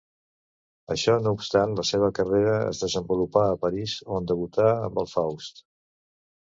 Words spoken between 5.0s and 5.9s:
el Faust.